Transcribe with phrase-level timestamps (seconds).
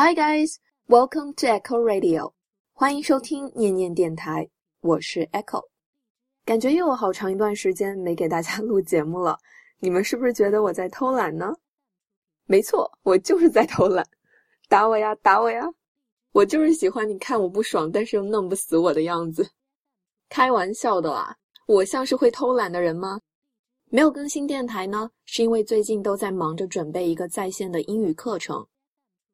[0.00, 2.32] Hi guys, welcome to Echo Radio，
[2.72, 4.48] 欢迎收听念念电台，
[4.80, 5.60] 我是 Echo。
[6.44, 9.36] 感觉又有好长一段时间没给大家录节目了，
[9.82, 11.52] 你们是不是觉得我在偷懒呢？
[12.46, 14.06] 没错，我就是在偷懒，
[14.68, 15.64] 打我呀，打我呀！
[16.30, 19.50] 我就是喜欢你看我不爽，但是又弄不死我的样子。
[20.28, 21.36] 开玩笑的啦，
[21.66, 23.20] 我像是会偷懒的人吗？
[23.90, 28.64] 没有更新电台呢，是因为最近都在忙着准备一个在线的英语课程。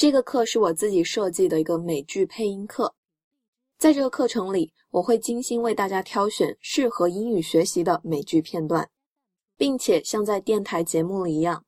[0.00, 2.94] 这个课是我自己设计的一个美剧配音课。
[3.76, 8.88] 在这个课程里，我会精心为大家挑选适合英语学习的美剧片段，
[9.58, 11.66] 并且像在电台节目里一样，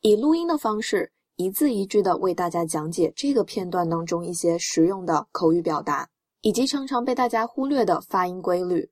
[0.00, 6.10] 以录音的方式一字一句的为大家讲解这个片段当中一些实用的口语表达，
[6.40, 8.90] 以及常常被大家忽略的发音规律。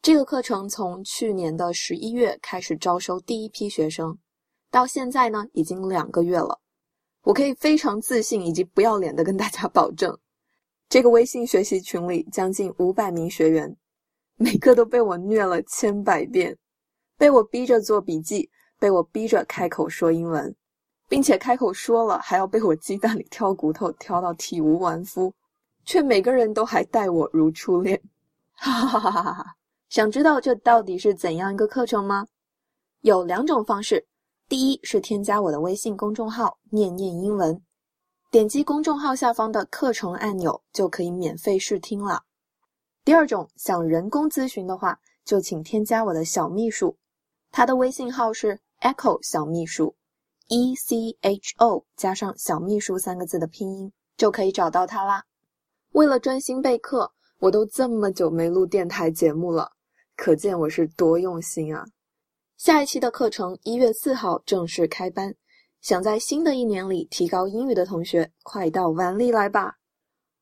[0.00, 4.16] 这个课程从去年的十一月开始招收第一批学生，
[4.70, 6.58] 到现在呢已经两个月了。
[7.26, 10.16] 我可以非常自信以及不要脸的跟大家保证，
[10.88, 13.76] 这个微信学习群里将近五百名学员，
[14.36, 16.56] 每个都被我虐了千百遍，
[17.18, 20.54] 被我逼着做笔记，被我逼着开口说英文，
[21.08, 25.34] 并且开口说了还要被我鸡蛋里挑骨头挑到体无完肤，
[25.84, 28.00] 却每个人都还待我如初恋，
[28.54, 29.56] 哈哈哈哈哈哈。
[29.88, 32.24] 想知道这到底是怎样一个课程吗？
[33.00, 34.06] 有两种方式，
[34.48, 37.60] 第一是添加我的微信公众号“念念英文”，
[38.30, 42.22] 点击公众号下方的课程按钮就可以免费试听了。
[43.04, 46.96] 第二种想人工咨询的话，就请添加我的小秘书，
[47.50, 49.96] 他的微信号是 Echo 小秘书
[50.46, 55.24] ，E C H O 加上小秘书三个字的拼音就可以找到他啦。
[55.90, 59.72] 为了专心备课，我都这么久没录电台节目了。
[60.14, 61.84] 可见我是多用心啊！
[62.56, 65.34] 下一期的课程一月四号正式开班，
[65.82, 69.76] 想在新的一年里提高英语的同学，快到碗里来吧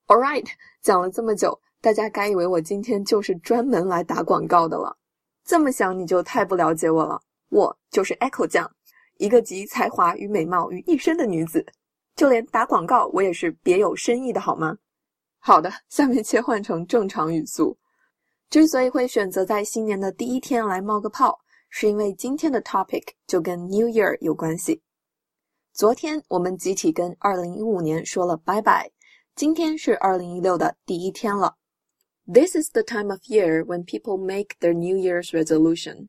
[0.07, 0.47] ！All right，
[0.81, 4.97] 讲了这么久，大家该以为我今天就是专门来打广告的了。
[5.45, 7.21] 这么想你就太不了解我了，
[7.51, 8.71] 我就是 Echo 酱，
[9.19, 11.67] 一个集才华与美貌于一身的女子，
[12.15, 14.79] 就连打广告我也是别有深意的，好吗？
[15.41, 17.77] 好的，下面切换成正常语速。
[18.51, 21.37] 之所以会选择在新年的第一天来冒个泡，
[21.77, 24.81] 是因为今天的 topic 就跟 New Year 有关系。
[25.73, 28.89] 昨天我们集体跟2015年说了拜拜，
[29.35, 31.57] 今天是2016的第一天了。
[32.33, 36.07] This is the time of year when people make their New Year's resolution。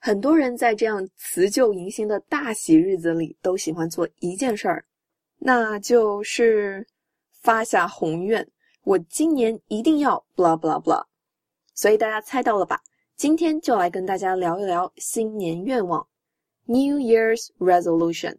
[0.00, 4.84] 很多人在这样辞旧迎新的大喜日子里，都喜欢做一件事儿，
[5.38, 6.84] 那就是
[7.40, 8.44] 发下宏愿：
[8.82, 11.04] 我今年一定要 blah blah blah。
[11.72, 12.82] 所以大家猜到了吧？
[13.15, 16.07] 今天就来跟大家聊一聊新年愿望，
[16.65, 18.37] New Year's Resolution。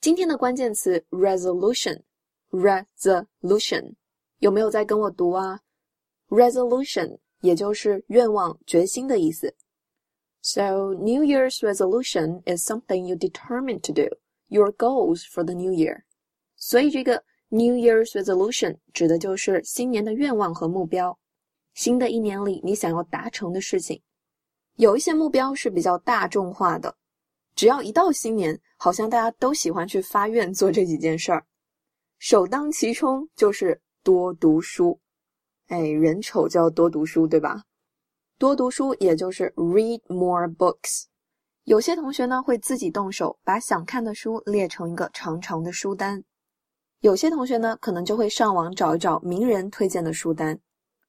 [0.00, 3.94] 今天的关键词 resolution，resolution
[4.38, 5.60] 有没有在跟我读啊？
[6.28, 9.54] resolution 也就是愿望、决心的意思。
[10.40, 14.08] So New Year's resolution is something you determine to do.
[14.48, 16.04] Your goals for the new year，
[16.61, 17.15] 所以这个
[17.49, 21.17] New Year's resolution 指的就是新年的愿望和目标。
[21.73, 23.99] 新的一年里，你想要达成的事情，
[24.75, 26.95] 有一些目标是比较大众化的。
[27.55, 31.43] 只要一到新年，好像大家都喜欢去发愿做这几件事儿。
[32.19, 34.99] 首当其冲就是多读书。
[35.67, 37.63] 哎，人丑就要多读书，对吧？
[38.37, 41.05] 多读书也就是 read more books。
[41.63, 46.21] 有些同学呢会自己动手，把想看的书列成一个长长的书单；
[47.01, 50.59] 有些同学呢可能就会上网找一找名人推荐的书单。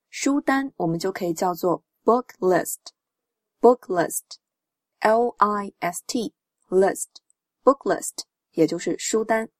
[0.08, 6.32] 书单我们就可以叫做 book list，book list，L I S T
[6.70, 9.50] list，book list 也就是书单。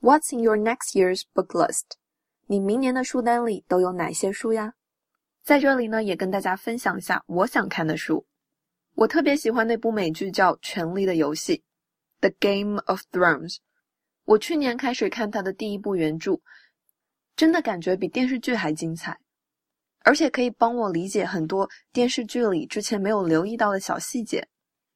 [0.00, 1.84] What's in your next year's book list？
[2.46, 4.72] 你明年的书单里都有哪些书呀？
[5.42, 8.24] 在这里呢也跟大家分享一下我想看的书。
[8.94, 11.62] 我特别喜欢那部美剧叫《权力的游戏》
[12.20, 13.58] （The Game of Thrones）。
[14.30, 16.40] 我去年开始看他的第一部原著，
[17.34, 19.18] 真的感觉比电视剧还精彩，
[20.04, 24.46] 而且可以帮我理解很多电视剧里之前没有留意到的小细节。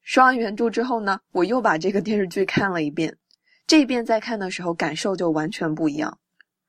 [0.02, 3.18] 刷完原著之后呢，我又把这个电视剧看了一遍，
[3.66, 6.16] 这一遍再看的时候感受就完全不一样，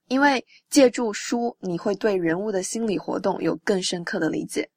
[0.07, 4.67] 因为借助书，你会对人物的心理活动有更深刻的理解，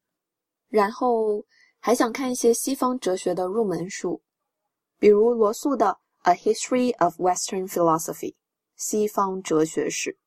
[0.69, 1.43] 然后。
[1.81, 4.21] 还想看一些西方哲学的入门书，
[4.99, 5.87] 比如罗素的
[6.24, 8.34] 《A History of Western Philosophy》
[8.76, 10.18] 西方哲学史。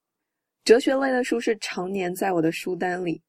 [0.65, 3.23] 哲学类的书是常年在我的书单里，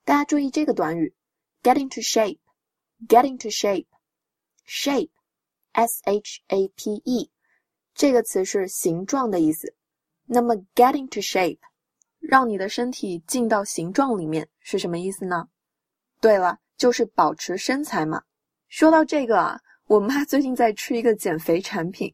[0.05, 1.15] 大家注意这个短语，
[1.63, 7.31] get into shape，get into shape，shape，s h a p e。
[7.96, 9.74] 这个词是形状的意思，
[10.26, 11.60] 那么 getting to shape，
[12.20, 15.48] 让你的身体进到形状里面是什么意思呢？
[16.20, 18.22] 对了，就是保持身材嘛。
[18.68, 19.58] 说到这个啊，
[19.88, 22.14] 我妈 最近在吃一个减肥产品，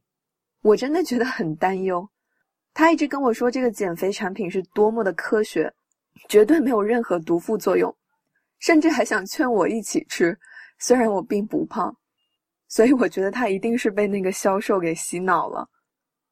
[0.61, 2.07] 我真的觉得很担忧。
[2.75, 5.73] 她一直跟我说这个减肥产品是多么的科学，
[6.29, 7.93] 绝对没有任何毒副作用，
[8.59, 10.37] 甚至还想劝我一起吃，
[10.77, 11.97] 虽然我并不胖。
[12.71, 15.67] 所以我觉得他一定是被那个销售给洗脑了。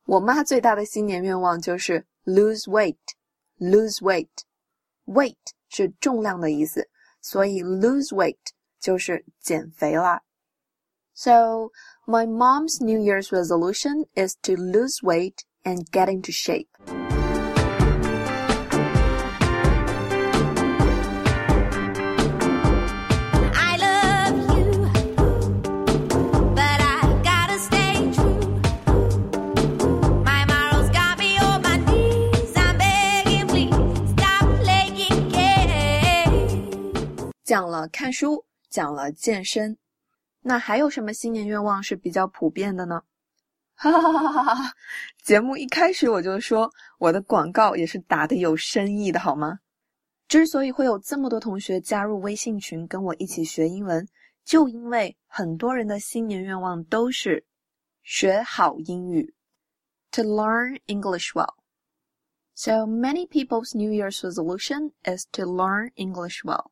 [0.05, 5.35] 我妈最大的新年愿望就是 lose weight，lose weight，weight
[5.67, 6.87] 是重量的意思，
[7.21, 8.37] 所以 lose weight
[8.79, 10.21] 就是减肥啦。
[11.13, 11.71] So
[12.07, 16.69] my mom's New Year's resolution is to lose weight and get into shape.
[37.49, 39.75] 讲了看书，讲了健身，
[40.41, 43.01] 那还有什么新年愿望是比较普遍的呢？
[43.73, 44.73] 哈哈哈哈哈哈！
[45.23, 49.57] 节目一开始我就说我的广告也是打的有深意的，好吗？
[50.27, 54.07] 之所以会有这么多同学加入微信群跟我一起学英文，
[54.45, 57.43] 就因为很多人的新年愿望都是
[58.03, 59.33] 学好英语
[60.11, 61.55] ，to learn English well.
[62.53, 66.69] So many people's New Year's resolution is to learn English well.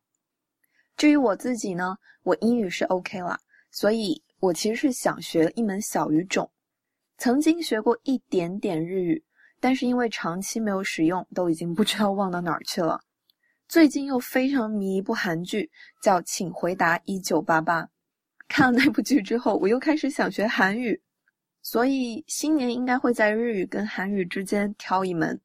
[0.97, 3.39] 至于我自己呢，我英语是 OK 了，
[3.69, 6.49] 所以我其实是想学一门小语种。
[7.19, 9.23] 曾经学过一点点日语，
[9.59, 12.99] 但是因为长期没有使用，都已经不知道忘到哪儿去了。
[13.67, 15.69] 最近又非常迷一部韩剧，
[16.01, 17.83] 叫《请回答一九八八》。
[18.47, 20.99] 看了那部剧之后，我又开始想学韩语，
[21.61, 25.39] 所以新年应该会在日语跟韩语之间挑一门。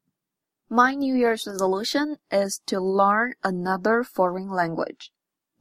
[0.67, 5.09] My New Year's resolution is to learn another foreign language.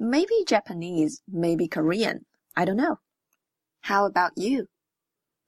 [0.02, 2.24] Maybe Japanese, maybe Korean.
[2.54, 2.98] I don't know.
[3.82, 4.66] How about you?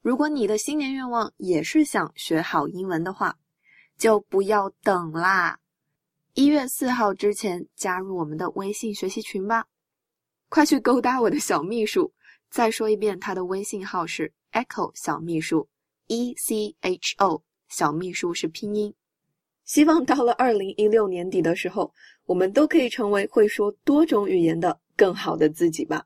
[0.00, 3.36] 如果你的新年愿望也是想学好英文的话，
[3.98, 5.58] 就不要等啦！
[6.34, 9.66] 一月四号之前加入我们的微信学习群吧！
[10.48, 12.14] 快去勾搭我的小秘书！
[12.48, 15.68] 再说一遍，他的微信号是 Echo 小秘书
[16.06, 18.94] ，E C H O 小秘书是拼音。
[19.64, 21.90] 希望到了二零一六年底的时候，
[22.26, 26.04] 我们都可以成为会说多种语言的更好的自己吧。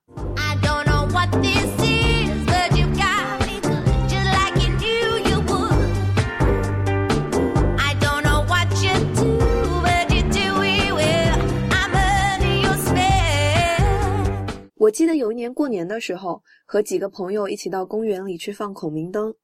[14.77, 19.35] 我记得有一年过年的时候，和几个朋友一起到公园里去放孔明灯，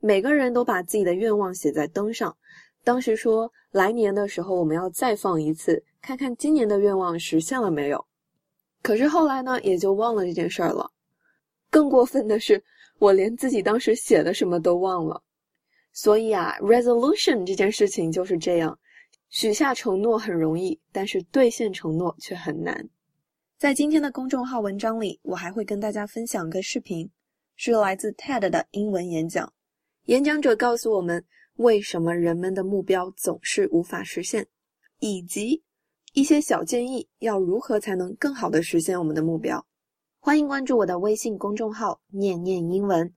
[0.00, 2.36] 每个人都把自己的愿望写在灯上。
[2.86, 8.06] 当时说来年的时候我们要再放一次，看看今年的愿望实现了没有。
[8.80, 10.88] 可是后来呢，也就忘了这件事儿了。
[11.68, 12.62] 更过分的是，
[13.00, 15.20] 我连自己当时写的什么都忘了。
[15.92, 18.78] 所以啊，resolution 这件事情就是这样，
[19.30, 22.88] 许下承诺很容易，但是兑现承诺却很难。
[23.58, 27.10] 在今天的公众号文章里，我还会跟大家分享个视频，
[27.56, 29.52] 是来自 TED 的英文演讲。
[30.04, 31.24] 演讲者告诉我们。
[31.55, 34.47] 为什么人们的目标总是无法实现，
[34.99, 35.63] 以及
[36.13, 39.65] 一些小建议，要如何才能更好的实现我们的目标。
[40.19, 43.13] 欢迎关注我的微信公众号“念念英文”，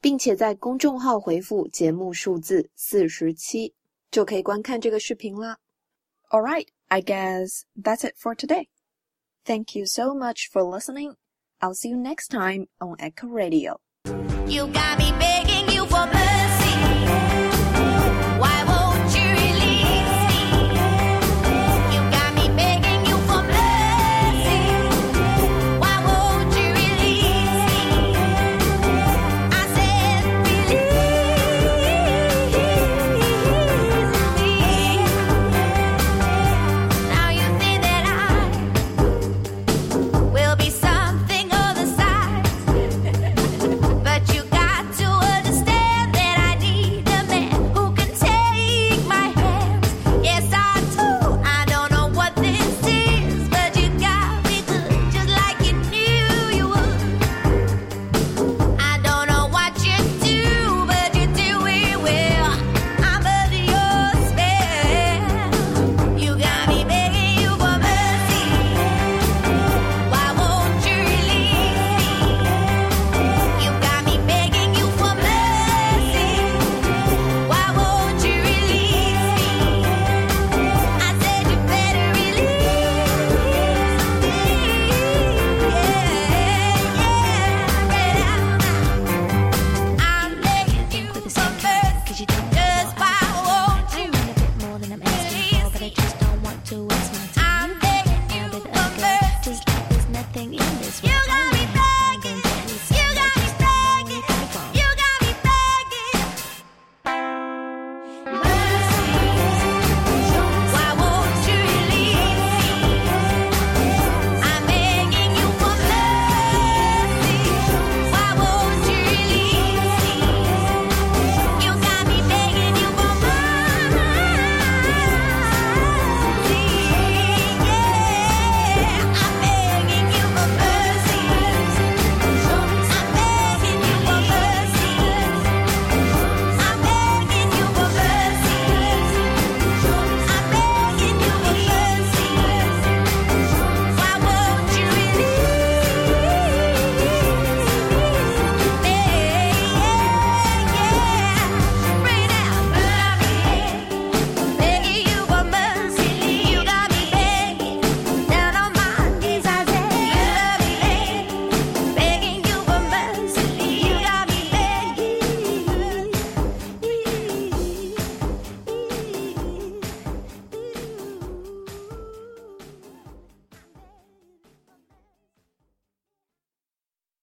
[0.00, 3.74] 并且在公众号回复节目数字四十七，
[4.10, 5.58] 就可以观看这个视频啦。
[6.30, 8.68] All right, I guess that's it for today.
[9.44, 11.14] Thank you so much for listening.
[11.60, 13.80] I'll see you next time on Echo Radio.
[14.46, 15.51] You got me begging.